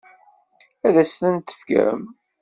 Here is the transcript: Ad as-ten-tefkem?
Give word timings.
Ad 0.87 0.95
as-ten-tefkem? 1.01 2.01